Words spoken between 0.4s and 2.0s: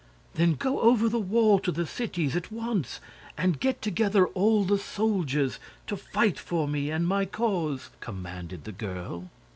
go over the wall to the